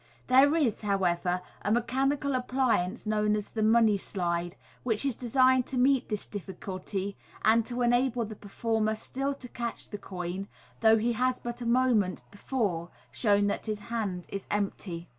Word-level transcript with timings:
There 0.25 0.55
is, 0.55 0.81
however, 0.81 1.43
a 1.61 1.71
mechanical 1.71 2.33
appliance 2.33 3.05
known 3.05 3.35
as 3.35 3.51
the" 3.51 3.61
money 3.77 3.97
slide," 3.97 4.55
which 4.81 5.05
is 5.05 5.13
designed 5.13 5.67
to 5.67 5.77
meet 5.77 6.09
this 6.09 6.25
difficulty, 6.25 7.15
and 7.45 7.63
to 7.67 7.83
enable 7.83 8.25
the 8.25 8.35
performer 8.35 8.95
still 8.95 9.35
to 9.35 9.47
catch 9.47 9.89
the 9.89 9.99
coin, 9.99 10.47
though 10.79 10.97
he 10.97 11.13
has 11.13 11.39
but 11.39 11.61
a 11.61 11.67
moment 11.67 12.23
before 12.31 12.89
shown 13.11 13.45
that 13.45 13.67
his 13.67 13.77
hand 13.93 14.25
is 14.29 14.47
empty. 14.49 15.07